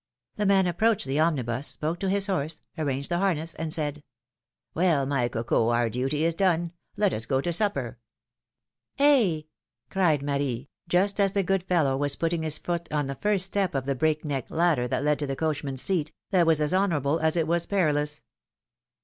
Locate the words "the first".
13.05-13.45